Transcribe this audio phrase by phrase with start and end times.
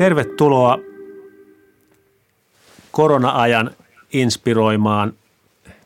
[0.00, 0.78] Tervetuloa
[2.90, 3.70] korona-ajan
[4.12, 5.12] inspiroimaan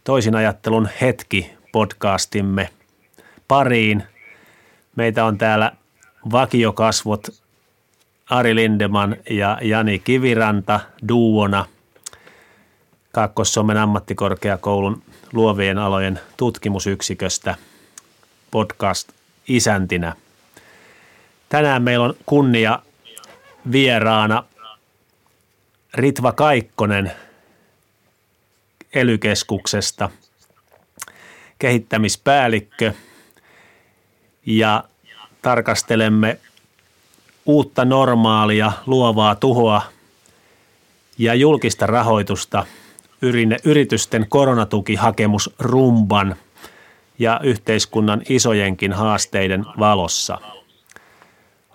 [0.04, 2.68] toisinajattelun hetki podcastimme
[3.48, 4.02] pariin.
[4.96, 5.72] Meitä on täällä
[6.32, 7.28] vakiokasvot
[8.30, 11.66] Ari Lindeman ja Jani Kiviranta duona
[13.12, 15.02] Kaakkois-Suomen ammattikorkeakoulun
[15.32, 17.54] luovien alojen tutkimusyksiköstä
[18.50, 19.08] podcast
[19.48, 20.16] isäntinä.
[21.48, 22.78] Tänään meillä on kunnia
[23.72, 24.44] vieraana
[25.94, 27.12] Ritva Kaikkonen
[28.94, 30.10] elykeskuksesta,
[31.58, 32.92] kehittämispäällikkö
[34.46, 34.84] ja
[35.42, 36.38] tarkastelemme
[37.46, 39.82] uutta normaalia, luovaa tuhoa
[41.18, 42.66] ja julkista rahoitusta
[43.64, 46.36] yritysten koronatukihakemus rumban
[47.18, 50.38] ja yhteiskunnan isojenkin haasteiden valossa.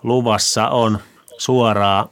[0.02, 0.98] Luvassa on
[1.40, 2.08] suoraa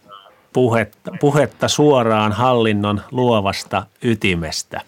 [0.53, 4.81] puhetta, puhetta suoraan hallinnon luovasta ytimestä.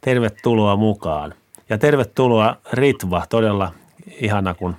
[0.00, 1.34] Tervetuloa mukaan.
[1.68, 3.72] Ja tervetuloa Ritva, todella
[4.20, 4.76] ihana kun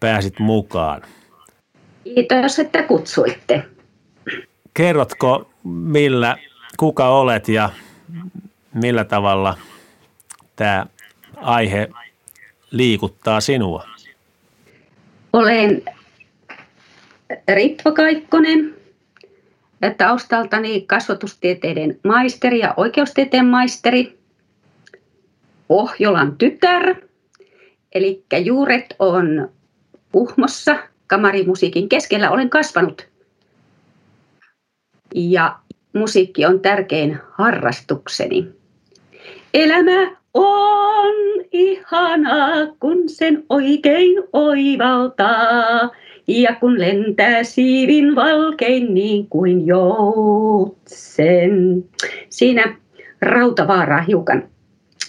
[0.00, 1.02] pääsit mukaan.
[2.04, 3.64] Kiitos, että kutsuitte.
[4.74, 6.36] Kerrotko, millä,
[6.76, 7.70] kuka olet ja
[8.74, 9.56] millä tavalla
[10.56, 10.86] tämä
[11.36, 11.88] aihe
[12.70, 13.84] liikuttaa sinua?
[15.32, 15.82] Olen
[17.48, 18.74] Ritva Kaikkonen,
[19.98, 24.18] taustaltani kasvatustieteiden maisteri ja oikeustieteen maisteri,
[25.68, 26.94] Pohjolan tytär,
[27.94, 29.48] eli juuret on
[30.14, 33.08] Uhmossa kamarimusiikin keskellä olen kasvanut.
[35.14, 35.56] Ja
[35.92, 38.48] musiikki on tärkein harrastukseni.
[39.54, 41.14] Elämä on
[41.52, 45.90] ihanaa, kun sen oikein oivaltaa.
[46.28, 51.44] Ja kun lentää siivin valkein niin kuin joutsen.
[52.30, 52.76] Siinä
[53.20, 54.48] rautavaaraa hiukan.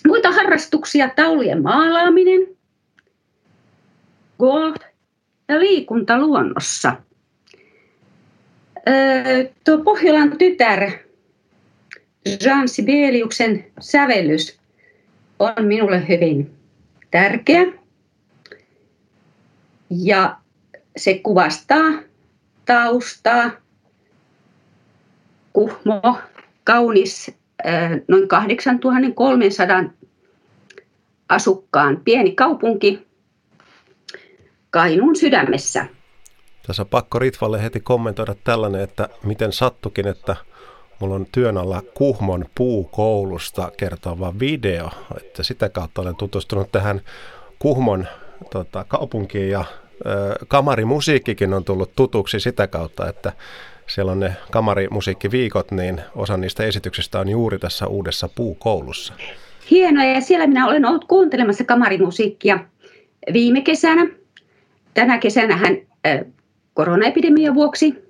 [0.07, 2.47] Muita harrastuksia, taulujen maalaaminen,
[4.39, 4.75] golf
[5.47, 6.95] ja liikunta luonnossa.
[8.87, 10.91] Öö, tuo Pohjolan tytär,
[12.43, 14.59] Jean Sibeliuksen sävellys
[15.39, 16.51] on minulle hyvin
[17.11, 17.65] tärkeä.
[19.89, 20.37] Ja
[20.97, 21.91] se kuvastaa
[22.65, 23.51] taustaa.
[25.53, 26.17] Kuhmo,
[26.63, 27.31] kaunis,
[28.07, 29.83] noin 8300
[31.29, 33.07] asukkaan pieni kaupunki
[34.69, 35.85] Kainuun sydämessä.
[36.67, 40.35] Tässä on pakko Ritvalle heti kommentoida tällainen, että miten sattukin, että
[40.99, 47.01] mulla on työn alla Kuhmon puukoulusta kertova video, että sitä kautta olen tutustunut tähän
[47.59, 48.07] Kuhmon
[48.51, 49.65] tota, kaupunkiin ja
[50.47, 53.33] kamarimusiikkikin on tullut tutuksi sitä kautta, että
[53.87, 59.13] siellä on ne kamarimusiikkiviikot, niin osa niistä esityksistä on juuri tässä uudessa puukoulussa.
[59.71, 62.59] Hienoa, ja siellä minä olen ollut kuuntelemassa kamarimusiikkia
[63.33, 64.07] viime kesänä.
[64.93, 65.77] Tänä kesänähän
[66.73, 68.07] koronaepidemian vuoksi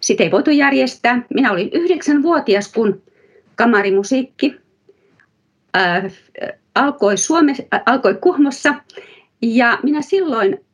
[0.00, 1.22] sitä ei voitu järjestää.
[1.34, 3.02] Minä olin yhdeksänvuotias, kun
[3.56, 4.60] kamarimusiikki
[6.74, 8.74] alkoi, Suomessa, äh, alkoi Kuhmossa.
[9.42, 10.64] Ja minä silloin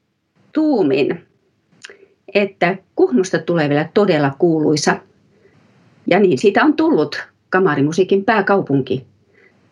[0.56, 1.26] tuumin,
[2.34, 5.00] että Kuhmosta tulee vielä todella kuuluisa.
[6.06, 9.06] Ja niin siitä on tullut kamarimusiikin pääkaupunki.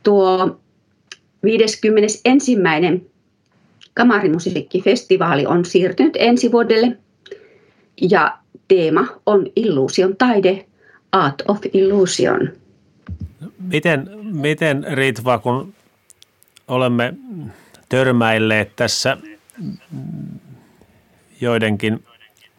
[0.03, 0.61] Tuo
[1.45, 2.57] 51.
[3.95, 6.97] kamarimusiikkifestivaali on siirtynyt ensi vuodelle.
[8.11, 10.67] Ja teema on illuusion taide,
[11.13, 12.49] Art of Illusion.
[13.69, 15.75] Miten, miten Ritva, kun
[16.69, 17.15] olemme
[17.89, 19.17] törmäilleet tässä
[21.45, 22.05] joidenkin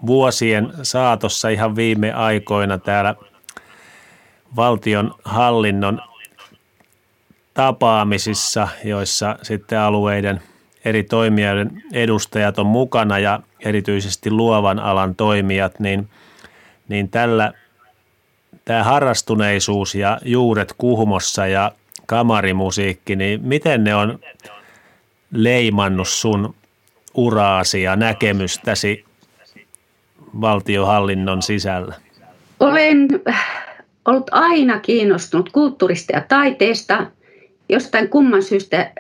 [0.05, 3.15] vuosien saatossa ihan viime aikoina täällä
[4.55, 6.01] valtion hallinnon
[7.53, 10.41] tapaamisissa, joissa sitten alueiden
[10.85, 16.09] eri toimijoiden edustajat on mukana ja erityisesti luovan alan toimijat, niin,
[16.87, 17.53] niin tällä
[18.65, 21.71] tämä harrastuneisuus ja juuret kuhmossa ja
[22.05, 24.19] kamarimusiikki, niin miten ne on
[25.31, 26.55] leimannut sun
[27.15, 29.05] uraasi ja näkemystäsi
[30.41, 31.95] valtiohallinnon sisällä?
[32.59, 33.07] Olen
[34.05, 37.05] ollut aina kiinnostunut kulttuurista ja taiteesta.
[37.69, 38.91] Jostain kumman syystä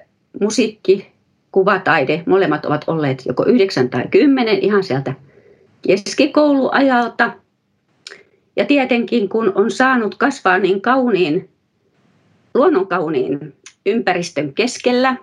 [0.41, 1.11] musiikki,
[1.51, 5.13] kuvataide, molemmat ovat olleet joko 9 tai 10 ihan sieltä
[5.87, 7.33] keskikouluajalta.
[8.55, 11.49] Ja tietenkin kun on saanut kasvaa niin kauniin,
[12.53, 13.53] luonnonkauniin
[13.85, 15.15] ympäristön keskellä,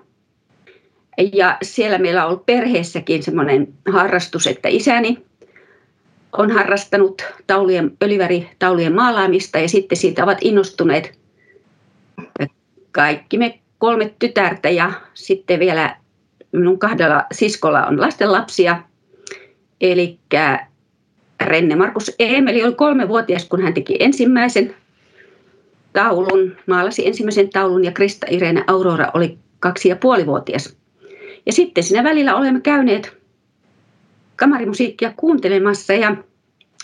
[1.32, 5.18] ja siellä meillä on ollut perheessäkin semmoinen harrastus, että isäni
[6.32, 11.18] on harrastanut taulujen, öljyväritaulujen maalaamista ja sitten siitä ovat innostuneet
[12.92, 15.96] kaikki me kolme tytärtä ja sitten vielä
[16.52, 18.82] minun kahdella siskolla on lastenlapsia.
[19.80, 20.18] Eli
[21.40, 24.74] Renne Markus Eemeli oli kolmevuotias, kun hän teki ensimmäisen
[25.92, 30.76] taulun, maalasi ensimmäisen taulun ja Krista Irene Aurora oli kaksi ja puolivuotias.
[31.46, 33.16] Ja sitten siinä välillä olemme käyneet
[34.36, 36.16] kamarimusiikkia kuuntelemassa ja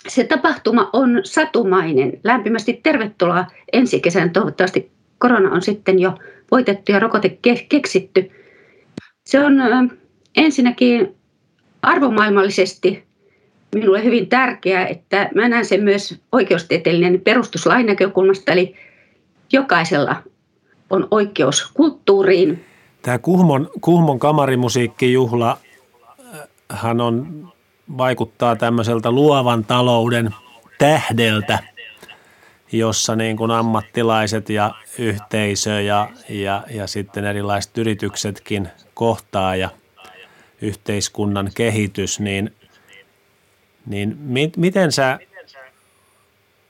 [0.09, 2.21] se tapahtuma on satumainen.
[2.25, 4.31] Lämpimästi tervetuloa ensi kesän.
[4.31, 6.15] Toivottavasti korona on sitten jo
[6.51, 7.39] voitettu ja rokote
[7.69, 8.31] keksitty.
[9.27, 9.55] Se on
[10.37, 11.15] ensinnäkin
[11.83, 13.05] arvomaailmallisesti
[13.75, 18.75] minulle hyvin tärkeää, että mä näen sen myös oikeustieteellinen perustuslain näkökulmasta, eli
[19.53, 20.23] jokaisella
[20.91, 22.65] on oikeus kulttuuriin.
[23.09, 25.59] Tämä Kuhmon, Kuhmon kamarimusiikkijuhla
[26.71, 27.49] hän on,
[27.99, 30.35] vaikuttaa tämmöiseltä luovan talouden
[30.79, 31.59] tähdeltä,
[32.73, 39.71] jossa niin kuin ammattilaiset ja yhteisö ja, ja, ja sitten erilaiset yrityksetkin kohtaa ja
[40.63, 42.53] yhteiskunnan kehitys, niin,
[43.87, 45.19] niin mi, miten sä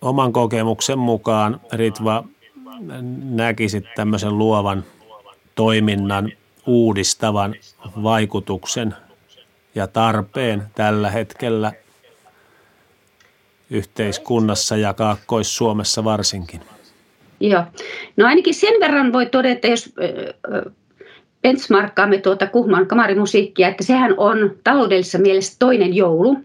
[0.00, 2.24] oman kokemuksen mukaan, Ritva,
[3.22, 4.84] näkisit tämmöisen luovan
[5.58, 6.32] toiminnan
[6.66, 7.54] uudistavan
[8.02, 8.94] vaikutuksen
[9.74, 11.72] ja tarpeen tällä hetkellä
[13.70, 16.60] yhteiskunnassa ja Kaakkois-Suomessa varsinkin?
[17.40, 17.64] Joo.
[18.16, 19.94] No ainakin sen verran voi todeta, jos
[21.42, 26.36] benchmarkkaamme tuota Kuhman kamarimusiikkia, että sehän on taloudellisessa mielessä toinen joulu.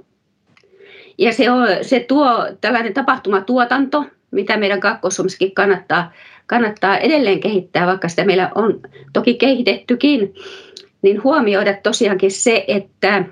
[1.17, 5.21] Ja se, on, se tuo tällainen tapahtumatuotanto, mitä meidän kaakkois
[5.53, 6.11] kannattaa,
[6.47, 8.81] kannattaa edelleen kehittää, vaikka sitä meillä on
[9.13, 10.33] toki kehitettykin,
[11.01, 13.25] niin huomioida tosiaankin se, että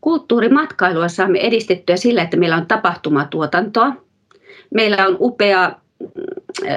[0.00, 3.92] kulttuurimatkailua saamme edistettyä sillä, että meillä on tapahtumatuotantoa.
[4.74, 6.08] Meillä on upea mm,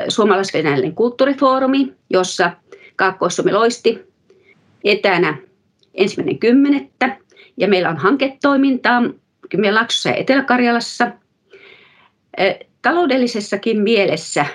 [0.08, 2.52] suomalais-venäläinen kulttuurifoorumi, jossa
[2.96, 4.04] Kaakkois-Suomi loisti
[4.84, 5.38] etänä
[5.94, 7.18] ensimmäinen kymmenettä.
[7.58, 9.02] Ja meillä on hanketoimintaa
[9.50, 11.12] Kymenlaaksossa ja Etelä-Karjalassa.
[12.82, 14.46] Taloudellisessakin mielessä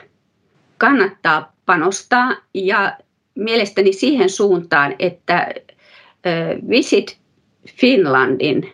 [0.79, 2.97] kannattaa panostaa ja
[3.35, 5.49] mielestäni siihen suuntaan, että
[6.69, 7.19] Visit
[7.69, 8.73] Finlandin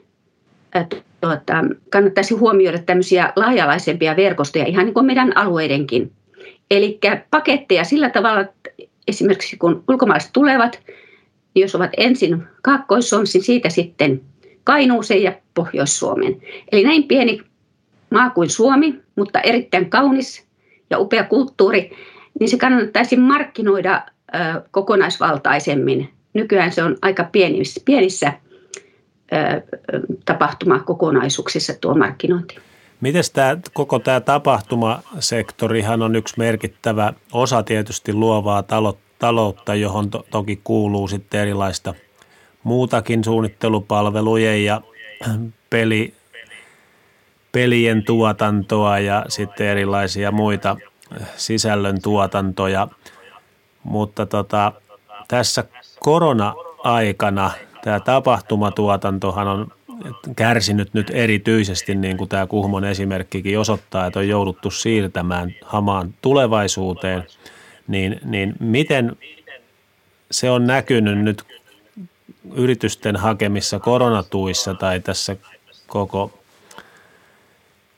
[1.20, 6.12] tuota, kannattaisi huomioida tämmöisiä laajalaisempia verkostoja ihan niin kuin meidän alueidenkin.
[6.70, 6.98] Eli
[7.30, 8.70] paketteja sillä tavalla, että
[9.08, 10.82] esimerkiksi kun ulkomaalaiset tulevat,
[11.54, 14.20] niin jos ovat ensin kaakkois niin siitä sitten
[14.64, 16.36] Kainuuseen ja Pohjois-Suomen.
[16.72, 17.42] Eli näin pieni
[18.10, 20.49] maa kuin Suomi, mutta erittäin kaunis
[20.90, 21.90] ja upea kulttuuri,
[22.40, 24.06] niin se kannattaisi markkinoida
[24.70, 26.10] kokonaisvaltaisemmin.
[26.34, 28.32] Nykyään se on aika pienissä, pienissä
[30.24, 32.56] tapahtumakokonaisuuksissa tuo markkinointi.
[33.00, 38.64] Miten tämä, koko tämä tapahtumasektorihan on yksi merkittävä osa tietysti luovaa
[39.18, 41.94] taloutta, johon to, toki kuuluu sitten erilaista
[42.62, 44.80] muutakin suunnittelupalvelujen ja
[45.70, 46.14] peli,
[47.52, 50.76] pelien tuotantoa ja sitten erilaisia muita
[51.36, 52.88] sisällön tuotantoja.
[53.82, 54.72] Mutta tota,
[55.28, 55.64] tässä
[56.00, 57.50] korona-aikana
[57.84, 59.72] tämä tapahtumatuotantohan on
[60.36, 67.26] kärsinyt nyt erityisesti, niin kuin tämä Kuhmon esimerkkikin osoittaa, että on jouduttu siirtämään hamaan tulevaisuuteen,
[67.88, 69.16] niin, niin miten
[70.30, 71.44] se on näkynyt nyt
[72.54, 75.36] yritysten hakemissa koronatuissa tai tässä
[75.86, 76.39] koko,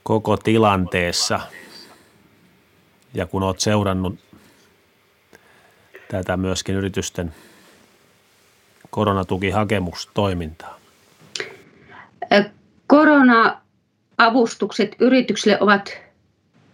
[0.02, 1.40] koko tilanteessa?
[3.14, 4.18] Ja kun olet seurannut
[6.10, 7.34] tätä myöskin yritysten
[8.90, 10.78] koronatukihakemustoimintaa?
[12.86, 15.98] Korona-avustukset yrityksille ovat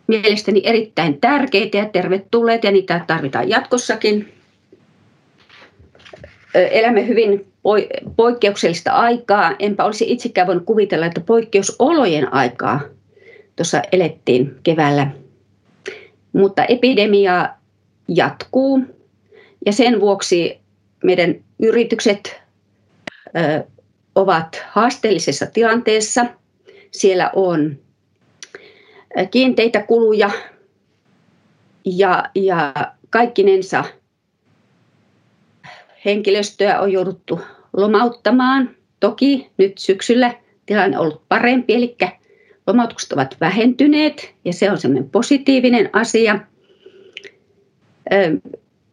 [0.06, 4.35] mielestäni erittäin tärkeitä ja tervetulleet ja niitä tarvitaan jatkossakin.
[6.54, 7.52] Elämme hyvin
[8.16, 9.54] poikkeuksellista aikaa.
[9.58, 12.80] Enpä olisi itsekään voinut kuvitella, että poikkeusolojen aikaa
[13.58, 15.10] tuossa elettiin keväällä.
[16.32, 17.48] Mutta epidemia
[18.08, 18.80] jatkuu
[19.66, 20.60] ja sen vuoksi
[21.04, 22.40] meidän yritykset
[23.36, 23.64] ö,
[24.14, 26.26] ovat haasteellisessa tilanteessa.
[26.90, 27.78] Siellä on
[29.30, 30.30] kiinteitä kuluja
[31.84, 32.72] ja, ja
[33.10, 33.84] kaikkinensa
[36.04, 37.40] henkilöstöä on jouduttu
[37.72, 38.76] lomauttamaan.
[39.00, 40.34] Toki nyt syksyllä
[40.66, 41.96] tilanne on ollut parempi, eli
[42.68, 46.40] lomautukset ovat vähentyneet ja se on semmoinen positiivinen asia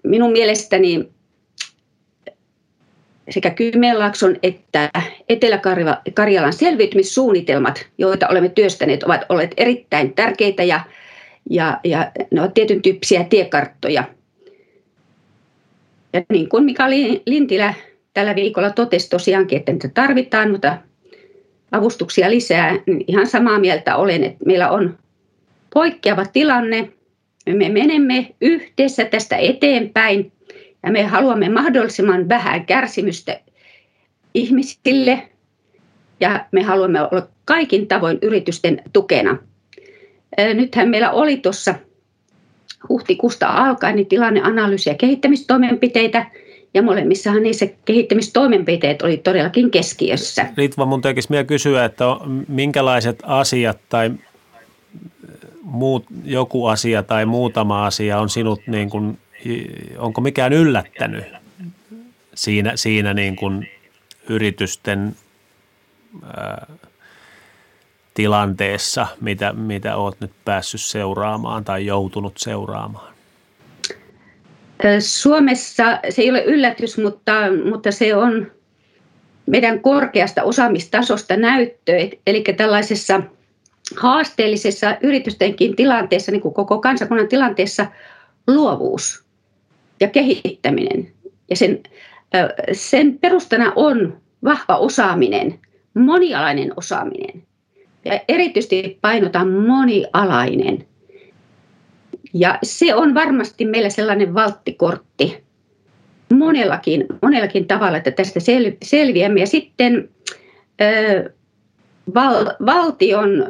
[0.04, 1.10] minun mielestäni
[3.30, 4.90] sekä Kymenlaakson että
[5.30, 10.80] Etelä-Karjalan selviytymissuunnitelmat, joita olemme työstäneet, ovat olleet erittäin tärkeitä ja,
[11.50, 14.04] ja, ja ne ovat tietyn tyyppisiä tiekarttoja.
[16.14, 16.90] Ja niin kuin Mika
[17.26, 17.74] Lintilä
[18.14, 20.78] tällä viikolla totesi tosiaankin, että niitä tarvitaan, mutta
[21.76, 24.98] avustuksia lisää, niin ihan samaa mieltä olen, että meillä on
[25.74, 26.92] poikkeava tilanne.
[27.50, 30.32] Me menemme yhdessä tästä eteenpäin
[30.84, 33.40] ja me haluamme mahdollisimman vähän kärsimystä
[34.34, 35.30] ihmisille
[36.20, 39.38] ja me haluamme olla kaikin tavoin yritysten tukena.
[40.54, 41.76] Nythän meillä oli tuossa
[42.90, 46.26] huhtikuusta alkaen niin tilanneanalyysi ja kehittämistoimenpiteitä,
[46.76, 50.48] ja molemmissahan niissä kehittämistoimenpiteet oli todellakin keskiössä.
[50.58, 52.06] Ritva, mun tekisi vielä kysyä, että
[52.48, 54.12] minkälaiset asiat tai
[55.64, 59.18] muut, joku asia tai muutama asia on sinut niin kuin
[59.98, 61.26] onko mikään yllättänyt
[62.36, 63.70] siinä, siinä niin kuin
[64.30, 65.16] yritysten
[66.38, 66.68] ää,
[68.14, 73.15] tilanteessa, mitä, mitä olet nyt päässyt seuraamaan tai joutunut seuraamaan?
[75.00, 77.34] Suomessa se ei ole yllätys, mutta,
[77.72, 78.52] mutta se on
[79.46, 82.10] meidän korkeasta osaamistasosta näyttö.
[82.28, 83.22] Eli tällaisessa
[83.98, 87.86] haasteellisessa yritystenkin tilanteessa, niin kuin koko kansakunnan tilanteessa,
[88.48, 89.24] luovuus
[90.00, 91.12] ja kehittäminen.
[91.50, 91.84] Ja sen,
[92.72, 95.60] sen perustana on vahva osaaminen,
[95.94, 97.44] monialainen osaaminen.
[98.06, 100.86] Ja erityisesti painotan monialainen.
[102.38, 105.44] Ja se on varmasti meillä sellainen valttikortti
[106.34, 109.40] monellakin, monellakin tavalla, että tästä sel, selviämme.
[109.40, 110.10] Ja sitten
[110.82, 111.34] ö,
[112.14, 113.46] val, valtion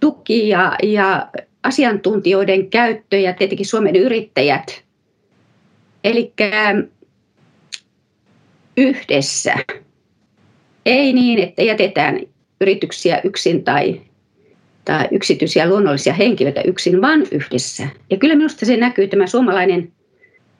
[0.00, 1.28] tuki ja, ja
[1.62, 4.64] asiantuntijoiden käyttö ja tietenkin Suomen yrittäjät–
[6.04, 6.32] Eli
[8.76, 9.54] yhdessä.
[10.86, 12.20] Ei niin, että jätetään
[12.60, 14.00] yrityksiä yksin tai,
[14.84, 17.88] tai yksityisiä luonnollisia henkilöitä yksin, vaan yhdessä.
[18.10, 19.92] Ja kyllä minusta se näkyy tämä suomalainen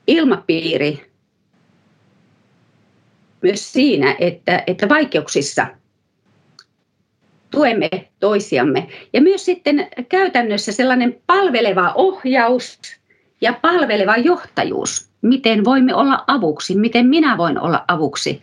[0.06, 1.12] ilmapiiri
[3.42, 5.66] myös siinä, että, että vaikeuksissa
[7.50, 7.88] tuemme
[8.20, 8.88] toisiamme.
[9.12, 12.78] Ja myös sitten käytännössä sellainen palveleva ohjaus
[13.40, 18.42] ja palveleva johtajuus miten voimme olla avuksi, miten minä voin olla avuksi.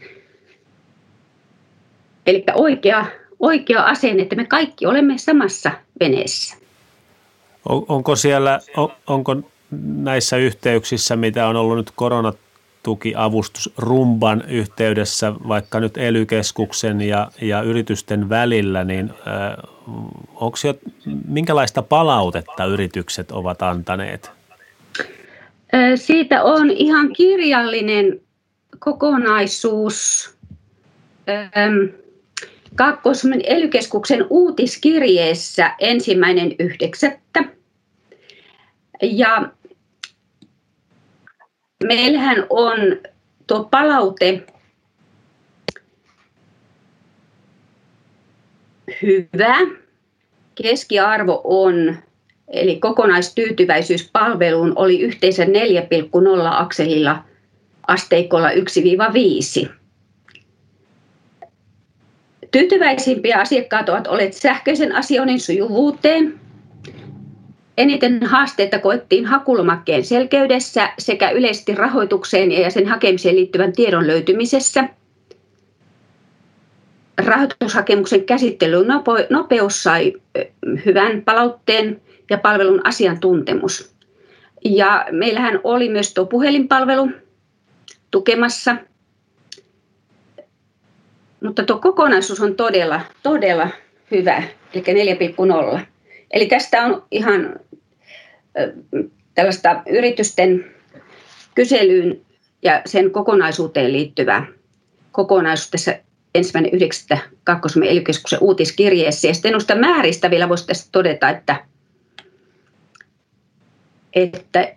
[2.25, 3.05] Eli oikea,
[3.39, 6.57] oikea asenne, että me kaikki olemme samassa veneessä.
[7.69, 9.35] On, onko siellä, on, onko
[9.81, 16.27] näissä yhteyksissä, mitä on ollut nyt koronatukiavustus Rumban yhteydessä, vaikka nyt ely
[17.07, 19.69] ja, ja yritysten välillä, niin äh,
[20.35, 20.73] onko jo,
[21.27, 24.31] minkälaista palautetta yritykset ovat antaneet?
[25.95, 28.19] Siitä on ihan kirjallinen
[28.79, 30.29] kokonaisuus
[32.79, 33.69] Kaakkois-Suomen ely
[34.29, 37.43] uutiskirjeessä ensimmäinen yhdeksättä.
[39.01, 39.49] Ja
[41.83, 42.77] meillähän on
[43.47, 44.43] tuo palaute
[49.01, 49.57] hyvä.
[50.55, 51.97] Keskiarvo on
[52.47, 55.49] Eli kokonaistyytyväisyys palveluun oli yhteensä 4,0
[56.51, 57.23] akselilla
[57.87, 59.78] asteikolla 1-5.
[62.51, 66.39] Tyytyväisimpiä asiakkaat ovat olleet sähköisen asioinnin sujuvuuteen.
[67.77, 74.89] Eniten haasteita koettiin hakulomakkeen selkeydessä sekä yleisesti rahoitukseen ja sen hakemiseen liittyvän tiedon löytymisessä.
[77.25, 78.87] Rahoitushakemuksen käsittelyn
[79.29, 80.13] nopeus sai
[80.85, 83.95] hyvän palautteen ja palvelun asiantuntemus.
[84.65, 87.09] Ja meillähän oli myös tuo puhelinpalvelu
[88.11, 88.75] tukemassa.
[91.43, 93.67] Mutta tuo kokonaisuus on todella, todella
[94.11, 94.43] hyvä,
[94.73, 94.83] eli
[95.75, 95.79] 4,0.
[96.31, 97.59] Eli tästä on ihan
[99.35, 100.65] tällaista yritysten
[101.55, 102.21] kyselyyn
[102.61, 104.45] ja sen kokonaisuuteen liittyvä
[105.11, 105.99] kokonaisuus tässä
[106.35, 107.19] ensimmäinen 9.
[107.43, 108.03] Kakkosumen ely
[108.41, 109.27] uutiskirjeessä.
[109.27, 111.65] Ja sitten noista määristä vielä voisi tästä todeta, että
[114.13, 114.75] että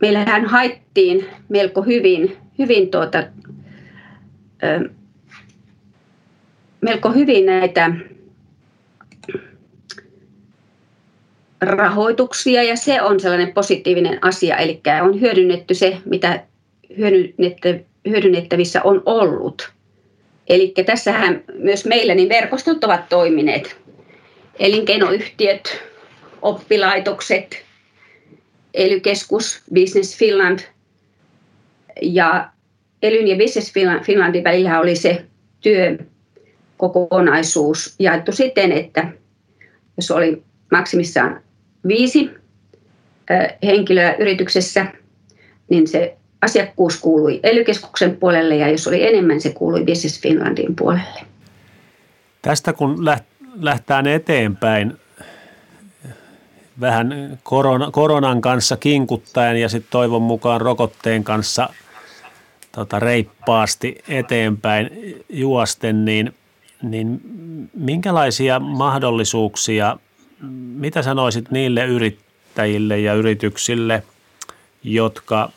[0.00, 3.24] meillähän haettiin melko hyvin, hyvin tuota,
[6.82, 7.90] melko hyvin näitä
[11.60, 16.44] rahoituksia ja se on sellainen positiivinen asia, eli on hyödynnetty se, mitä
[18.08, 19.72] hyödynnettävissä on ollut.
[20.48, 23.76] Eli tässähän myös meillä niin verkostot ovat toimineet.
[24.58, 25.82] Elinkeinoyhtiöt,
[26.42, 27.64] oppilaitokset,
[28.74, 29.00] ely
[29.74, 30.58] Business Finland
[32.02, 32.48] ja
[33.02, 33.72] Elyn ja Business
[34.04, 35.24] Finlandin välillä oli se
[36.82, 39.08] työkokonaisuus jaettu siten, että
[39.96, 41.40] jos oli maksimissaan
[41.88, 42.30] viisi
[43.62, 44.86] henkilöä yrityksessä,
[45.70, 47.64] niin se asiakkuus kuului ely
[48.20, 51.20] puolelle ja jos oli enemmän, se kuului Business Finlandin puolelle.
[52.42, 53.04] Tästä kun
[53.60, 54.92] lähtään eteenpäin
[56.80, 61.68] vähän korona, koronan kanssa kinkuttaen ja sitten toivon mukaan rokotteen kanssa
[62.72, 64.90] tota, reippaasti eteenpäin
[65.28, 66.34] juosten, niin,
[66.82, 67.20] niin
[67.74, 69.96] minkälaisia mahdollisuuksia,
[70.74, 74.02] mitä sanoisit niille yrittäjille ja yrityksille,
[74.82, 75.50] jotka,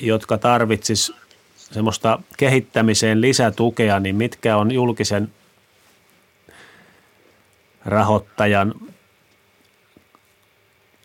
[0.00, 1.12] jotka tarvitsis
[1.56, 5.32] semmoista kehittämiseen lisätukea, niin mitkä on julkisen
[7.84, 8.74] rahoittajan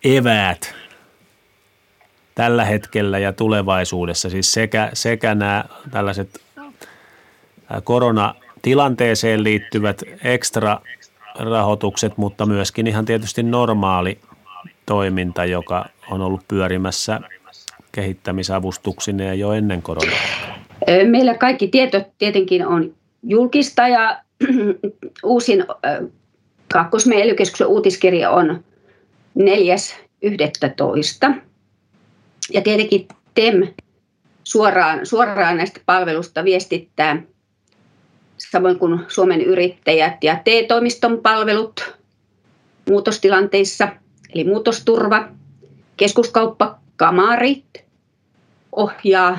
[0.03, 0.75] eväät
[2.35, 6.41] tällä hetkellä ja tulevaisuudessa, siis sekä, sekä nämä tällaiset
[8.63, 10.79] koronatilanteeseen liittyvät ekstra
[11.35, 14.19] rahoitukset, mutta myöskin ihan tietysti normaali
[14.85, 17.19] toiminta, joka on ollut pyörimässä
[17.91, 20.17] kehittämisavustuksineen jo ennen koronaa?
[21.05, 22.93] Meillä kaikki tieto tietenkin on
[23.23, 24.21] julkista ja
[25.23, 25.65] uusin
[26.73, 27.35] Kakkosmeen
[27.67, 28.63] uutiskirja on
[29.39, 29.45] 4.11.
[32.53, 33.67] Ja tietenkin TEM
[34.43, 37.21] suoraan, suoraan näistä palvelusta viestittää,
[38.51, 41.97] samoin kuin Suomen yrittäjät ja TE-toimiston palvelut
[42.89, 43.87] muutostilanteissa,
[44.35, 45.29] eli muutosturva,
[45.97, 47.83] keskuskauppa, kamarit
[48.71, 49.37] ohjaa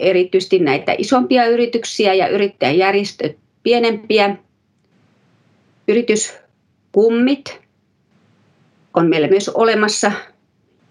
[0.00, 4.36] erityisesti näitä isompia yrityksiä ja yrittäjäjärjestöt pienempiä.
[5.88, 7.60] Yrityskummit
[8.94, 10.12] on meillä myös olemassa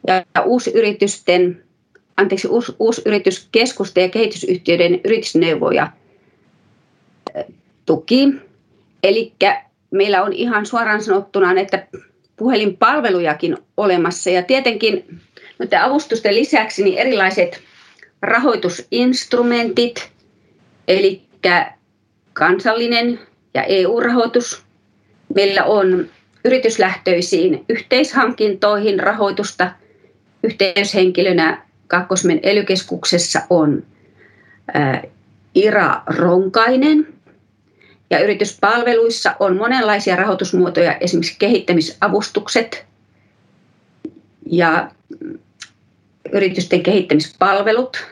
[0.08, 1.64] ja uusyritysten,
[2.18, 5.92] anteeksi, uus, uusyrityskeskusten ja kehitysyhtiöiden yritysneuvoja
[7.88, 8.34] tuki.
[9.04, 9.34] Eli
[9.92, 11.88] meillä on ihan suoraan sanottuna että
[12.38, 15.20] puhelinpalvelujakin olemassa ja tietenkin
[15.60, 17.62] noiden avustusten lisäksi niin erilaiset
[18.22, 20.12] rahoitusinstrumentit,
[20.88, 21.22] eli
[22.34, 23.20] kansallinen
[23.54, 24.64] ja EU-rahoitus.
[25.36, 26.08] Meillä on
[26.46, 29.72] yrityslähtöisiin yhteishankintoihin rahoitusta.
[30.44, 32.66] Yhteyshenkilönä Kakkosmen ely
[33.50, 33.84] on
[35.56, 37.17] Ira Ronkainen.
[38.10, 42.86] Ja yrityspalveluissa on monenlaisia rahoitusmuotoja, esimerkiksi kehittämisavustukset
[44.46, 44.92] ja
[46.32, 48.06] yritysten kehittämispalvelut.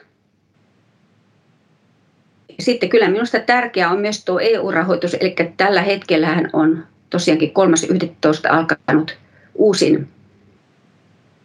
[2.59, 8.51] Sitten kyllä minusta tärkeää on myös tuo EU-rahoitus, eli tällä hetkellä on tosiaankin 3.11.
[8.51, 9.17] alkanut
[9.55, 10.07] uusin,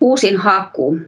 [0.00, 1.00] uusin haku.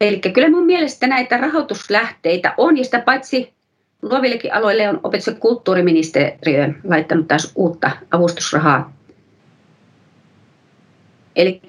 [0.00, 3.52] Eli kyllä minun mielestä näitä rahoituslähteitä on, ja sitä paitsi
[4.02, 8.92] luovillekin aloille on opetus- ja kulttuuriministeriö laittanut taas uutta avustusrahaa.
[11.36, 11.60] Eli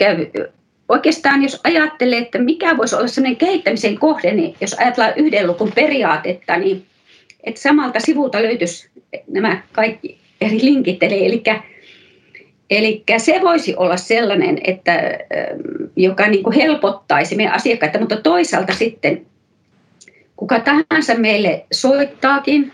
[0.90, 5.72] oikeastaan jos ajattelee, että mikä voisi olla sellainen kehittämisen kohde, niin jos ajatellaan yhden lukun
[5.76, 6.86] periaatetta, niin
[7.44, 8.90] että samalta sivulta löytyisi
[9.28, 11.04] nämä kaikki eri linkit.
[11.04, 11.44] Eli, eli,
[12.70, 15.02] eli se voisi olla sellainen, että,
[15.96, 19.26] joka niin kuin helpottaisi meidän asiakkaita, mutta toisaalta sitten
[20.42, 22.74] kuka tahansa meille soittaakin,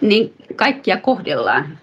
[0.00, 1.78] niin kaikkia kohdellaan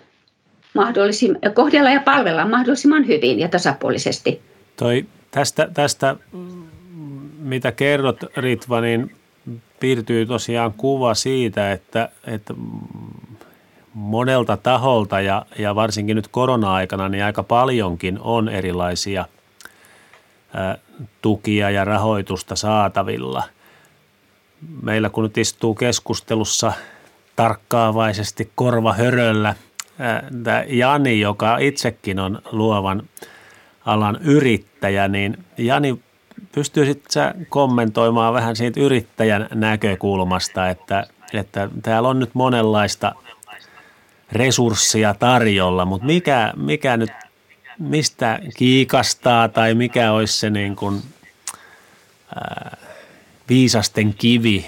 [0.73, 4.41] mahdollisimman, kohdellaan ja palvellaan mahdollisimman hyvin ja tasapuolisesti.
[4.75, 6.15] Toi, tästä, tästä,
[7.39, 9.15] mitä kerrot Ritva, niin
[9.79, 12.53] piirtyy tosiaan kuva siitä, että, että
[13.93, 19.25] monelta taholta ja, ja varsinkin nyt korona-aikana niin aika paljonkin on erilaisia
[20.55, 20.77] ä,
[21.21, 23.43] tukia ja rahoitusta saatavilla.
[24.81, 26.73] Meillä kun nyt istuu keskustelussa
[27.35, 33.03] tarkkaavaisesti korvahöröllä ä, Jani, joka itsekin on luovan
[33.85, 35.99] alan yrittäjä, niin Jani,
[36.51, 43.15] pystyisit sä kommentoimaan vähän siitä yrittäjän näkökulmasta, että, että täällä on nyt monenlaista
[44.31, 47.11] resurssia tarjolla, mutta mikä, mikä nyt,
[47.79, 51.01] mistä kiikastaa tai mikä olisi se niin kuin,
[52.35, 52.77] ää,
[53.49, 54.65] viisasten kivi,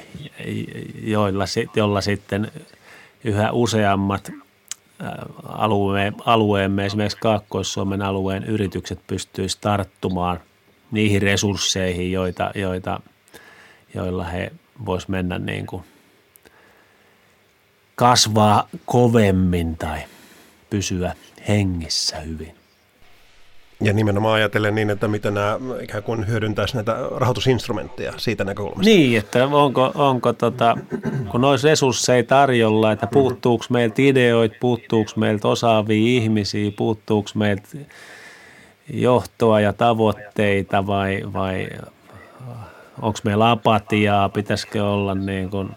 [1.03, 2.51] joilla, jolla sitten
[3.23, 4.31] yhä useammat
[5.43, 10.39] alue, alueemme, esimerkiksi Kaakkois-Suomen alueen yritykset pystyisivät tarttumaan
[10.91, 12.99] niihin resursseihin, joita, joita,
[13.93, 14.51] joilla he
[14.85, 15.83] vois mennä niin kuin
[17.95, 19.99] kasvaa kovemmin tai
[20.69, 21.15] pysyä
[21.47, 22.60] hengissä hyvin?
[23.81, 28.89] Ja nimenomaan ajatellen niin, että miten nämä ikään kuin hyödyntäisi näitä rahoitusinstrumentteja siitä näkökulmasta.
[28.89, 30.77] Niin, että onko, onko tota,
[31.31, 37.67] kun olisi resursseja tarjolla, että puuttuuko meiltä ideoita, puuttuuko meiltä osaavia ihmisiä, puuttuuko meiltä
[38.93, 41.69] johtoa ja tavoitteita vai, vai
[43.01, 45.69] onko meillä apatiaa, pitäisikö olla niin kuin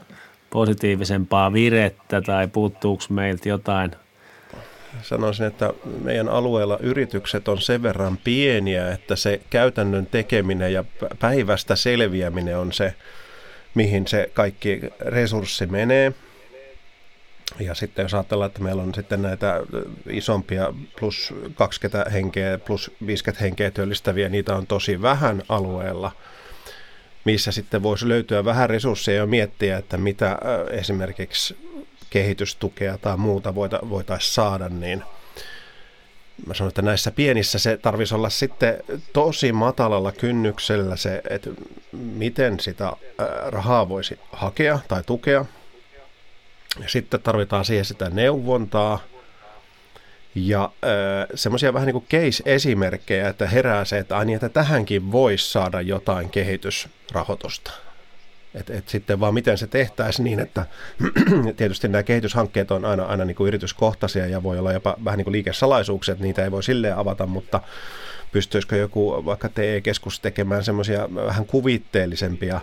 [0.51, 3.91] positiivisempaa virettä tai puuttuuko meiltä jotain–
[5.03, 10.85] sanoisin, että meidän alueella yritykset on sen verran pieniä, että se käytännön tekeminen ja
[11.19, 12.95] päivästä selviäminen on se,
[13.75, 16.13] mihin se kaikki resurssi menee.
[17.61, 19.61] Ja sitten jos ajatellaan, että meillä on sitten näitä
[20.11, 26.13] isompia plus 20 henkeä, plus 50 henkeä työllistäviä, niitä on tosi vähän alueella,
[27.25, 30.39] missä sitten voisi löytyä vähän resursseja ja miettiä, että mitä
[30.71, 31.57] esimerkiksi
[32.15, 35.03] kehitystukea tai muuta voita, voitaisiin saada, niin
[36.47, 38.79] mä sanon, että näissä pienissä se tarvitsisi olla sitten
[39.13, 41.51] tosi matalalla kynnyksellä se, että
[41.93, 42.93] miten sitä
[43.47, 45.45] rahaa voisi hakea tai tukea.
[46.83, 48.99] Ja sitten tarvitaan siihen sitä neuvontaa
[50.35, 50.71] ja
[51.35, 56.31] semmoisia vähän niin kuin case-esimerkkejä, että herää se, että, niin, että tähänkin voisi saada jotain
[56.31, 57.71] kehitysrahoitusta.
[58.55, 60.67] Et, et sitten vaan miten se tehtäisiin niin, että
[61.57, 65.25] tietysti nämä kehityshankkeet on aina, aina niin kuin yrityskohtaisia ja voi olla jopa vähän niin
[65.25, 67.61] kuin liikesalaisuuksia, että niitä ei voi silleen avata, mutta
[68.33, 72.61] pystyisikö joku vaikka TE-keskus tekemään semmoisia vähän kuvitteellisempia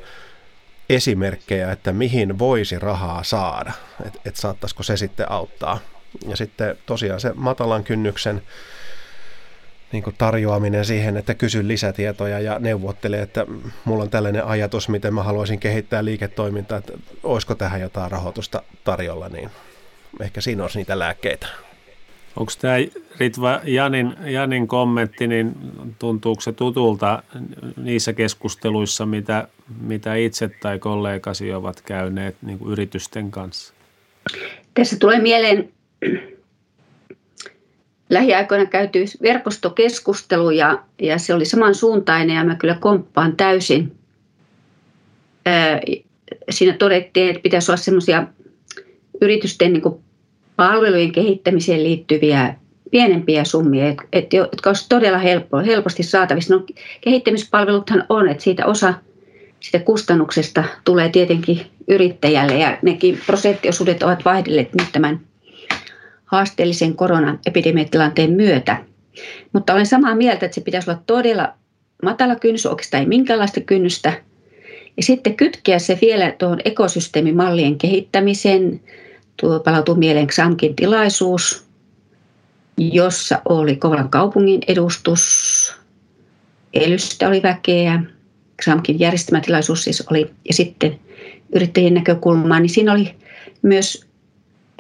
[0.89, 3.71] esimerkkejä, että mihin voisi rahaa saada,
[4.05, 5.79] että et saattaisiko se sitten auttaa.
[6.27, 8.41] Ja sitten tosiaan se matalan kynnyksen
[9.91, 13.45] niin kuin tarjoaminen siihen, että kysy lisätietoja ja neuvottele, että
[13.85, 19.29] mulla on tällainen ajatus, miten mä haluaisin kehittää liiketoimintaa, että olisiko tähän jotain rahoitusta tarjolla,
[19.29, 19.49] niin
[20.21, 21.47] ehkä siinä olisi niitä lääkkeitä.
[22.35, 22.75] Onko tämä
[23.19, 25.55] Ritva Janin, Janin kommentti, niin
[25.99, 27.23] tuntuuko se tutulta
[27.77, 29.47] niissä keskusteluissa, mitä,
[29.81, 33.73] mitä itse tai kollegasi ovat käyneet niin kuin yritysten kanssa?
[34.73, 35.69] Tässä tulee mieleen
[38.11, 43.95] lähiaikoina käyty verkostokeskustelu ja, ja se oli samansuuntainen ja mä kyllä komppaan täysin.
[46.49, 48.27] Siinä todettiin, että pitäisi olla semmoisia
[49.21, 50.03] yritysten niin
[50.55, 52.55] palvelujen kehittämiseen liittyviä
[52.91, 53.95] pienempiä summia,
[54.31, 56.55] jotka olisi todella helppo, helposti saatavissa.
[56.55, 56.65] No,
[57.01, 58.93] kehittämispalveluthan on, että siitä osa
[59.59, 65.19] sitä kustannuksesta tulee tietenkin yrittäjälle ja nekin prosenttiosuudet ovat vaihdelleet nyt tämän
[66.31, 68.77] haasteellisen koronaepidemiatilanteen myötä.
[69.53, 71.53] Mutta olen samaa mieltä, että se pitäisi olla todella
[72.03, 74.13] matala kynnys, oikeastaan ei minkäänlaista kynnystä.
[74.97, 78.81] Ja sitten kytkeä se vielä tuohon ekosysteemimallien kehittämiseen.
[79.41, 81.65] Tuo palautuu mieleen XAMKin tilaisuus,
[82.77, 85.81] jossa oli Kouvolan kaupungin edustus,
[86.73, 88.03] Elystä oli väkeä,
[88.61, 90.99] XAMKin järjestämätilaisuus siis oli, ja sitten
[91.55, 93.15] yrittäjien näkökulmaa, niin siinä oli
[93.61, 94.10] myös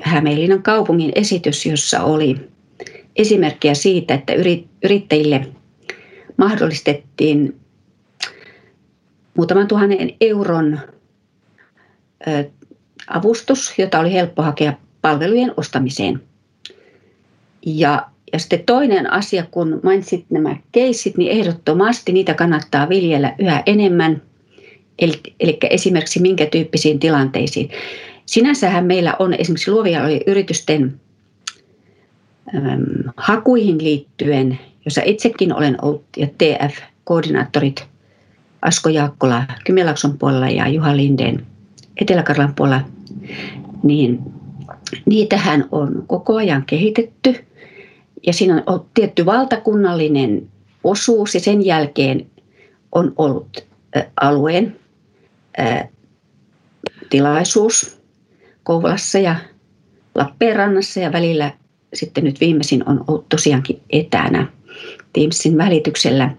[0.01, 2.35] Hämeenlinnan kaupungin esitys, jossa oli
[3.15, 4.33] esimerkkiä siitä, että
[4.83, 5.47] yrittäjille
[6.37, 7.55] mahdollistettiin
[9.37, 10.79] muutaman tuhannen euron
[13.07, 16.21] avustus, jota oli helppo hakea palvelujen ostamiseen.
[17.65, 23.63] Ja, ja sitten toinen asia, kun mainitsit nämä keissit, niin ehdottomasti niitä kannattaa viljellä yhä
[23.65, 24.21] enemmän.
[24.99, 27.69] Eli, eli esimerkiksi minkä tyyppisiin tilanteisiin.
[28.25, 30.99] Sinänsähän meillä on esimerkiksi luovia yritysten
[33.17, 37.83] hakuihin liittyen, jossa itsekin olen ollut, ja TF-koordinaattorit
[38.61, 41.47] Asko Jaakkola Kymenlaakson puolella ja Juha Linden
[42.01, 42.81] Etelä-Karjalan puolella,
[43.83, 44.19] niin
[45.05, 47.35] niitähän on koko ajan kehitetty.
[48.27, 50.47] Ja siinä on tietty valtakunnallinen
[50.83, 52.25] osuus ja sen jälkeen
[52.91, 53.65] on ollut
[54.21, 54.75] alueen
[57.09, 58.00] tilaisuus,
[58.63, 59.35] Kouvolassa ja
[60.15, 61.51] Lappeenrannassa ja välillä
[61.93, 64.47] sitten nyt viimeisin on ollut tosiaankin etänä
[65.13, 66.29] Teamsin välityksellä.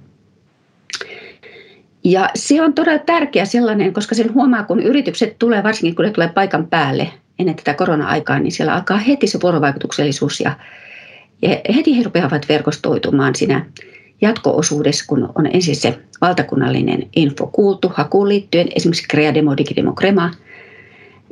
[2.05, 6.11] Ja se on todella tärkeä sellainen, koska sen huomaa, kun yritykset tulee, varsinkin kun ne
[6.11, 7.09] tulee paikan päälle
[7.39, 10.57] ennen tätä korona-aikaa, niin siellä alkaa heti se vuorovaikutuksellisuus ja,
[11.43, 13.67] ja heti he rupeavat verkostoitumaan siinä
[14.21, 20.31] jatko-osuudessa, kun on ensin se valtakunnallinen info kuultu hakuun liittyen, esimerkiksi Creademo, Digidemo, Crema–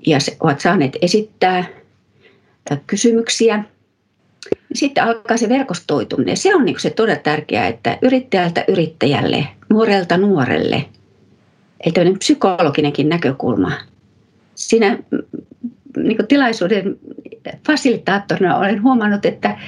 [0.06, 1.64] ja ovat saaneet esittää
[2.86, 3.64] kysymyksiä.
[4.74, 6.36] Sitten alkaa se verkostoituminen.
[6.36, 10.84] Se on niin se todella tärkeää, että yrittäjältä yrittäjälle, nuorelta nuorelle,
[11.84, 13.72] eli tämmöinen psykologinenkin näkökulma.
[14.54, 14.98] Siinä
[15.96, 16.98] niin tilaisuuden
[17.66, 19.58] fasilitaattorina olen huomannut, että,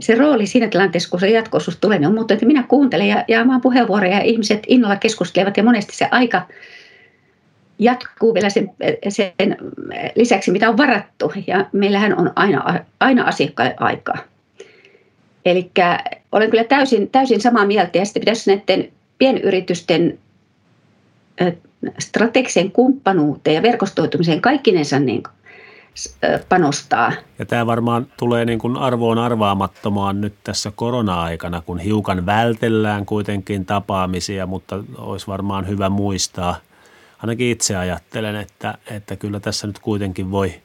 [0.00, 3.24] se rooli siinä tilanteessa, kun se jatkoisuus tulee, niin on muuttunut, että minä kuuntelen ja
[3.28, 6.46] jaamaan puheenvuoroja ja ihmiset innolla keskustelevat ja monesti se aika
[7.78, 8.70] jatkuu vielä sen,
[9.08, 9.56] sen
[10.14, 11.32] lisäksi, mitä on varattu.
[11.46, 14.18] Ja meillähän on aina, aina asiakkaille aikaa.
[15.44, 15.70] Eli
[16.32, 20.18] olen kyllä täysin, täysin samaa mieltä ja sitten pitäisi näiden pienyritysten
[21.98, 25.22] strategisen kumppanuuteen ja verkostoitumiseen kaikkinensa niin
[26.48, 27.12] panostaa.
[27.38, 33.66] Ja tämä varmaan tulee niin kuin arvoon arvaamattomaan nyt tässä korona-aikana, kun hiukan vältellään kuitenkin
[33.66, 36.56] tapaamisia, mutta olisi varmaan hyvä muistaa,
[37.24, 40.62] ainakin itse ajattelen, että, että kyllä tässä nyt kuitenkin voi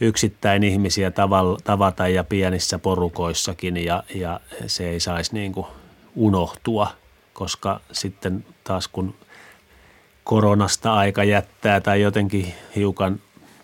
[0.00, 1.12] yksittäin ihmisiä
[1.64, 5.66] tavata ja pienissä porukoissakin ja, ja se ei saisi niin kuin
[6.16, 6.90] unohtua,
[7.32, 9.14] koska sitten taas kun
[10.24, 13.20] koronasta aika jättää tai jotenkin hiukan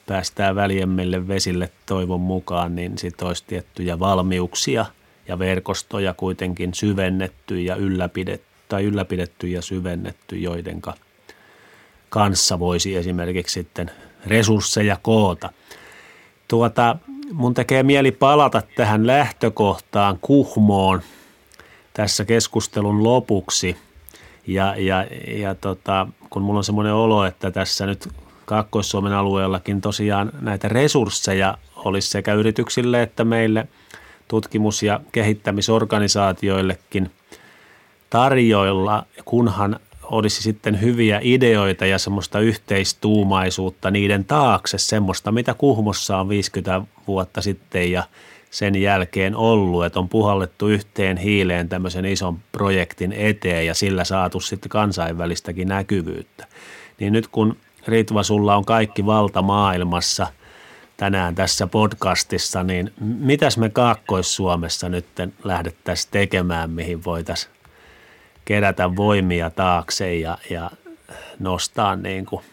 [0.06, 4.86] päästään väljemmille vesille toivon mukaan, niin sitten olisi tiettyjä valmiuksia
[5.28, 10.94] ja verkostoja kuitenkin syvennetty ja ylläpidetty, tai ylläpidetty ja syvennetty, joidenka
[12.08, 13.90] kanssa voisi esimerkiksi sitten
[14.26, 15.50] resursseja koota.
[16.48, 16.96] Tuota,
[17.32, 21.00] mun tekee mieli palata tähän lähtökohtaan Kuhmoon
[21.92, 23.76] tässä keskustelun lopuksi.
[24.46, 28.08] Ja, ja, ja tota, kun mulla on semmoinen olo, että tässä nyt
[28.44, 33.68] Kaakkois-Suomen alueellakin tosiaan näitä resursseja olisi sekä yrityksille että meille
[34.28, 37.10] tutkimus- ja kehittämisorganisaatioillekin
[38.10, 46.28] tarjoilla, kunhan olisi sitten hyviä ideoita ja semmoista yhteistuumaisuutta niiden taakse, semmoista mitä Kuhmossa on
[46.28, 48.02] 50 vuotta sitten ja
[48.50, 54.40] sen jälkeen ollut, että on puhallettu yhteen hiileen tämmöisen ison projektin eteen ja sillä saatu
[54.40, 56.46] sitten kansainvälistäkin näkyvyyttä.
[57.00, 60.26] Niin nyt kun Ritva, sulla on kaikki valta maailmassa
[60.96, 65.06] tänään tässä podcastissa, niin mitäs me Kaakkois-Suomessa nyt
[65.44, 67.55] lähdettäisiin tekemään, mihin voitaisiin
[68.46, 70.70] kerätä voimia taakse ja, ja
[71.38, 72.44] nostaa niin kuin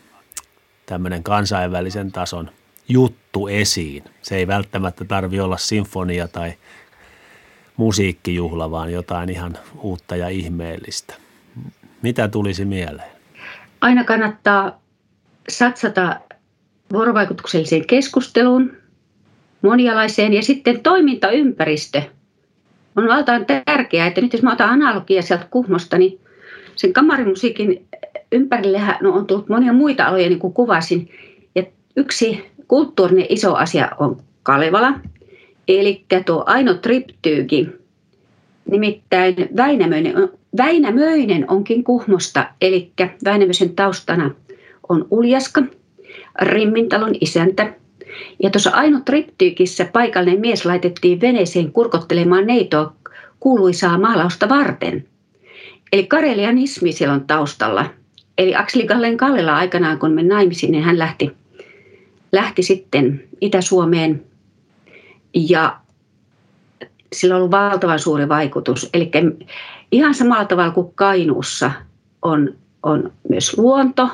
[0.85, 2.49] tämmöinen kansainvälisen tason
[2.89, 4.03] juttu esiin.
[4.21, 6.53] Se ei välttämättä tarvi olla sinfonia tai
[7.77, 11.13] musiikkijuhla, vaan jotain ihan uutta ja ihmeellistä.
[12.01, 13.11] Mitä tulisi mieleen?
[13.81, 14.81] Aina kannattaa
[15.49, 16.19] satsata
[16.93, 18.77] vuorovaikutukselliseen keskusteluun,
[19.61, 22.01] monialaiseen ja sitten toimintaympäristö
[22.95, 26.19] on valtaan tärkeää, että nyt jos mä otan analogia sieltä Kuhmosta, niin
[26.75, 27.85] sen kamarimusiikin
[28.31, 31.09] ympärille no, on tullut monia muita aloja, niin kuin kuvasin.
[31.55, 31.63] Ja
[31.97, 34.93] yksi kulttuurinen iso asia on Kalevala,
[35.67, 37.67] eli tuo Aino Triptyyki.
[38.71, 42.91] Nimittäin Väinämöinen, Väinämöinen onkin Kuhmosta, eli
[43.25, 44.31] Väinämöisen taustana
[44.89, 45.63] on Uljaska,
[46.41, 47.73] Rimmintalon isäntä.
[48.43, 52.93] Ja tuossa Aino Triptyykissä paikallinen mies laitettiin veneeseen kurkottelemaan neitoa
[53.39, 55.07] kuuluisaa maalausta varten.
[55.93, 57.85] Eli karelianismi siellä on taustalla.
[58.37, 61.31] Eli Akseli Kallen Kallela aikanaan, kun me naimisiin, niin hän lähti,
[62.31, 64.23] lähti sitten Itä-Suomeen
[65.33, 65.77] ja
[67.13, 68.89] sillä on ollut valtavan suuri vaikutus.
[68.93, 69.11] Eli
[69.91, 71.71] ihan samalla tavalla kuin Kainuussa
[72.21, 74.09] on, on myös luonto,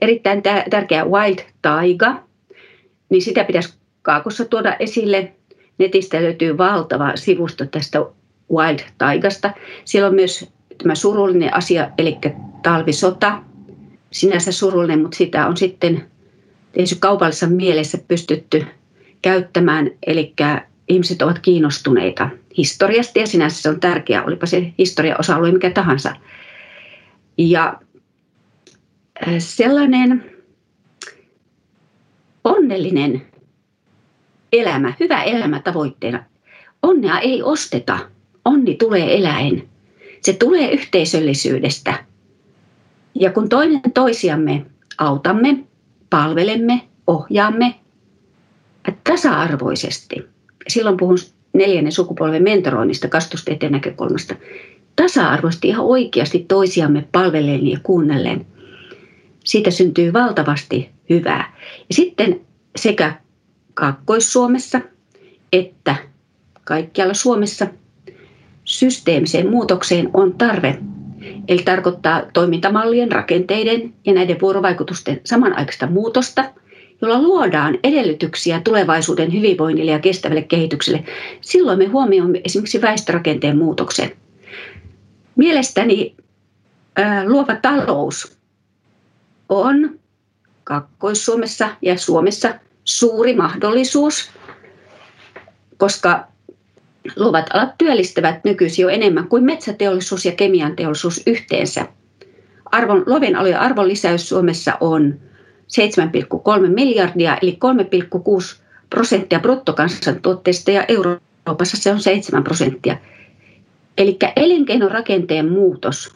[0.00, 2.27] erittäin tärkeä wild taiga,
[3.10, 5.32] niin sitä pitäisi kaakossa tuoda esille.
[5.78, 7.98] Netistä löytyy valtava sivusto tästä
[8.52, 9.52] wild taigasta.
[9.84, 10.50] Siellä on myös
[10.82, 12.18] tämä surullinen asia, eli
[12.62, 13.42] talvisota.
[14.10, 16.04] Sinänsä surullinen, mutta sitä on sitten
[16.72, 18.66] tietysti kaupallisessa mielessä pystytty
[19.22, 20.34] käyttämään, eli
[20.88, 26.14] ihmiset ovat kiinnostuneita historiasta ja sinänsä se on tärkeää, olipa se historia osa-alue mikä tahansa.
[27.38, 27.80] Ja
[29.38, 30.27] sellainen
[32.48, 33.22] onnellinen
[34.52, 36.24] elämä, hyvä elämä tavoitteena.
[36.82, 37.98] Onnea ei osteta,
[38.44, 39.68] onni tulee eläin.
[40.20, 42.04] Se tulee yhteisöllisyydestä.
[43.14, 44.66] Ja kun toinen toisiamme
[44.98, 45.58] autamme,
[46.10, 47.74] palvelemme, ohjaamme
[49.04, 50.26] tasa-arvoisesti,
[50.68, 51.18] silloin puhun
[51.52, 54.34] neljännen sukupolven mentoroinnista kastustieteen näkökulmasta,
[54.96, 58.46] tasa-arvoisesti ihan oikeasti toisiamme palvellen ja kuunnellen–
[59.48, 61.56] siitä syntyy valtavasti hyvää.
[61.88, 62.40] Ja sitten
[62.76, 63.14] sekä
[63.74, 64.80] Kaakkois-Suomessa
[65.52, 65.96] että
[66.64, 67.66] kaikkialla Suomessa
[68.64, 70.78] systeemiseen muutokseen on tarve.
[71.48, 76.44] Eli tarkoittaa toimintamallien, rakenteiden ja näiden vuorovaikutusten samanaikaista muutosta,
[77.02, 81.04] jolla luodaan edellytyksiä tulevaisuuden hyvinvoinnille ja kestävälle kehitykselle.
[81.40, 84.12] Silloin me huomioimme esimerkiksi väestörakenteen muutoksen.
[85.36, 86.16] Mielestäni
[87.26, 88.38] luova talous
[89.48, 89.98] on
[90.68, 92.54] Kakkois-Suomessa ja Suomessa
[92.84, 94.30] suuri mahdollisuus,
[95.76, 96.26] koska
[97.16, 101.86] luovat alat työllistävät nykyisin jo enemmän kuin metsäteollisuus ja kemian teollisuus yhteensä.
[102.64, 105.20] Arvon, luovien alojen arvonlisäys Suomessa on
[106.62, 107.58] 7,3 miljardia eli
[108.52, 112.96] 3,6 prosenttia bruttokansantuotteesta ja Euroopassa se on 7 prosenttia.
[113.98, 116.14] Eli elinkeinorakenteen muutos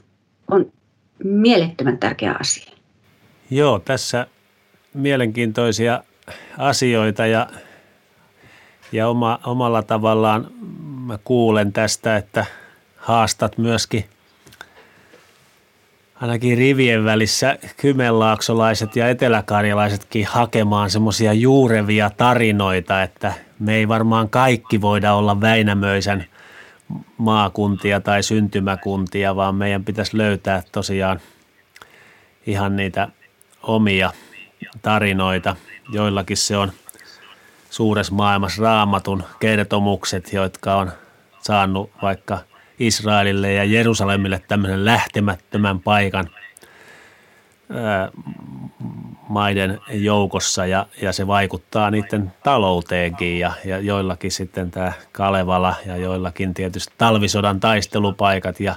[0.51, 0.73] on
[1.25, 2.73] mielettömän tärkeä asia.
[3.51, 4.27] Joo, tässä
[4.95, 6.03] mielenkiintoisia
[6.59, 7.47] asioita ja,
[8.93, 10.47] ja oma, omalla tavallaan
[11.07, 12.47] mä kuulen tästä, että
[12.97, 14.05] haastat myöskin
[16.23, 24.81] ainakin rivien välissä kymenlaaksolaiset ja eteläkarjalaisetkin hakemaan semmoisia juurevia tarinoita, että me ei varmaan kaikki
[24.81, 26.27] voida olla Väinämöisen
[27.17, 31.21] maakuntia tai syntymäkuntia, vaan meidän pitäisi löytää tosiaan
[32.47, 33.09] ihan niitä
[33.63, 34.13] omia
[34.83, 35.57] tarinoita.
[35.93, 36.73] Joillakin se on
[37.71, 40.93] suuressa maailmassa raamatun kertomukset, jotka on
[41.41, 42.39] saanut vaikka
[42.79, 46.31] Israelille ja Jerusalemille tämmöisen lähtemättömän paikan
[49.29, 55.97] maiden joukossa ja, ja se vaikuttaa niiden talouteenkin ja, ja joillakin sitten tämä Kalevala ja
[55.97, 58.75] joillakin tietysti talvisodan taistelupaikat ja,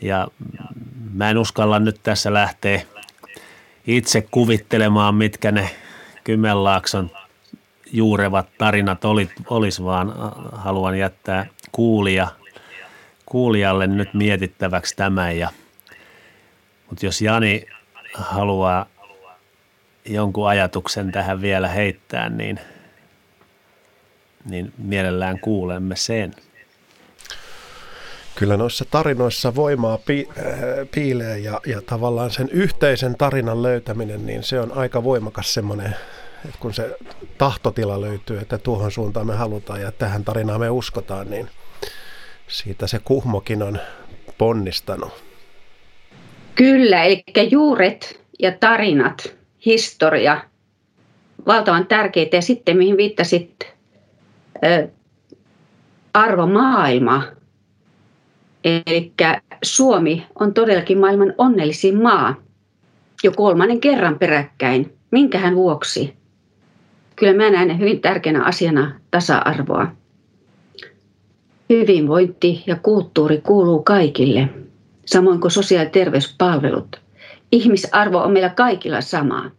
[0.00, 0.28] ja
[1.12, 2.82] mä en uskalla nyt tässä lähteä
[3.86, 5.70] itse kuvittelemaan, mitkä ne
[6.24, 7.10] Kymenlaakson
[7.92, 10.14] juurevat tarinat oli, olisi, vaan
[10.52, 12.28] haluan jättää kuulija,
[13.26, 15.38] kuulijalle nyt mietittäväksi tämän.
[15.38, 15.50] Ja,
[16.90, 17.66] mutta jos Jani
[18.14, 18.86] haluaa
[20.04, 22.60] jonkun ajatuksen tähän vielä heittää, niin,
[24.44, 26.34] niin mielellään kuulemme sen.
[28.34, 30.44] Kyllä noissa tarinoissa voimaa pi- äh,
[30.94, 35.96] piilee ja, ja tavallaan sen yhteisen tarinan löytäminen, niin se on aika voimakas semmoinen,
[36.44, 36.96] että kun se
[37.38, 41.48] tahtotila löytyy, että tuohon suuntaan me halutaan ja tähän tarinaan me uskotaan, niin
[42.48, 43.78] siitä se kuhmokin on
[44.38, 45.12] ponnistanut.
[46.54, 49.34] Kyllä, eli juuret ja tarinat,
[49.66, 50.44] historia,
[51.46, 52.36] valtavan tärkeitä.
[52.36, 53.72] Ja sitten mihin viittasit,
[56.14, 57.24] arvomaailma.
[58.64, 59.12] Eli
[59.62, 62.34] Suomi on todellakin maailman onnellisin maa
[63.24, 64.92] jo kolmannen kerran peräkkäin.
[65.10, 66.14] Minkähän vuoksi?
[67.16, 69.86] Kyllä mä näen hyvin tärkeänä asiana tasa-arvoa.
[71.68, 74.48] Hyvinvointi ja kulttuuri kuuluu kaikille
[75.06, 77.00] samoin kuin sosiaali- ja terveyspalvelut.
[77.52, 79.50] Ihmisarvo on meillä kaikilla sama.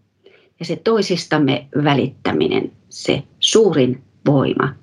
[0.59, 4.75] Ja se toisistamme välittäminen, se suurin voima.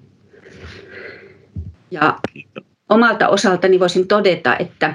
[1.91, 2.19] Ja
[2.91, 4.95] omalta osaltani voisin todeta, että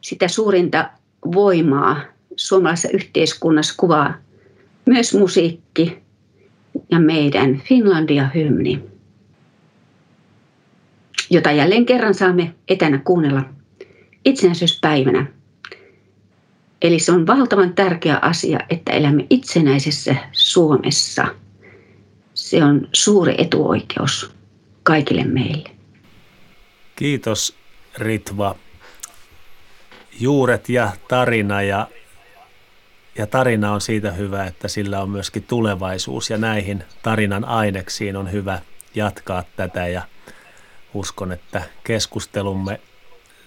[0.00, 0.90] sitä suurinta
[1.34, 2.00] voimaa
[2.36, 4.14] suomalaisessa yhteiskunnassa kuvaa
[4.86, 5.98] myös musiikki
[6.90, 8.80] ja meidän Finlandia-hymni,
[11.30, 13.42] jota jälleen kerran saamme etänä kuunnella
[14.24, 15.26] itsenäisyyspäivänä.
[16.82, 21.26] Eli se on valtavan tärkeä asia, että elämme itsenäisessä Suomessa.
[22.34, 24.30] Se on suuri etuoikeus
[24.82, 25.73] kaikille meille.
[26.96, 27.56] Kiitos
[27.98, 28.54] Ritva.
[30.20, 31.88] Juuret ja tarina ja,
[33.18, 38.32] ja tarina on siitä hyvä, että sillä on myöskin tulevaisuus ja näihin tarinan aineksiin on
[38.32, 38.58] hyvä
[38.94, 40.02] jatkaa tätä ja
[40.94, 42.80] uskon, että keskustelumme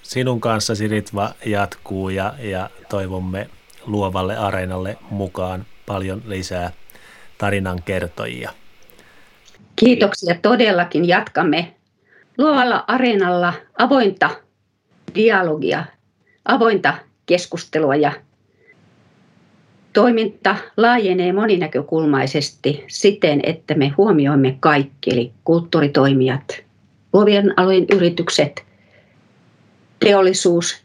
[0.01, 3.49] sinun kanssasi Ritva jatkuu ja, ja toivomme
[3.85, 6.71] luovalle areenalle mukaan paljon lisää
[7.37, 8.51] tarinan kertojia.
[9.75, 11.07] Kiitoksia todellakin.
[11.07, 11.76] Jatkamme
[12.37, 14.29] luovalla areenalla avointa
[15.15, 15.85] dialogia,
[16.45, 16.93] avointa
[17.25, 18.11] keskustelua ja
[19.93, 26.63] toiminta laajenee moninäkökulmaisesti siten, että me huomioimme kaikki, eli kulttuuritoimijat,
[27.13, 28.65] luovien alojen yritykset,
[29.99, 30.83] teollisuus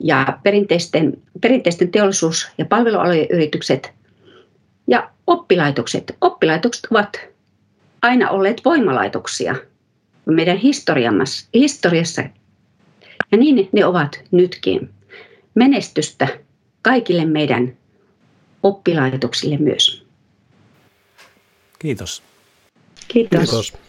[0.00, 3.92] ja perinteisten, perinteisten teollisuus- ja palvelualojen yritykset
[4.86, 6.16] ja oppilaitokset.
[6.20, 7.20] Oppilaitokset ovat
[8.02, 9.54] aina olleet voimalaitoksia
[10.34, 10.56] meidän
[11.54, 12.22] historiassa
[13.32, 14.90] ja niin ne ovat nytkin.
[15.54, 16.28] Menestystä
[16.82, 17.76] kaikille meidän
[18.62, 20.06] oppilaitoksille myös.
[21.78, 22.22] Kiitos.
[23.08, 23.38] Kiitos.
[23.40, 23.87] Kiitos.